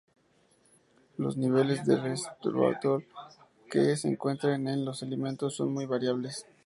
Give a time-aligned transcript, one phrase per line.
[1.17, 3.05] Los niveles de resveratrol
[3.69, 6.47] que se encuentran en los alimentos son muy variables.